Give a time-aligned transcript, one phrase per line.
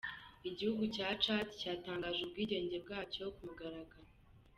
[0.49, 4.09] Igihugu cya Chad cyatangaje ubwigenge bwacyo ku mugaragaro.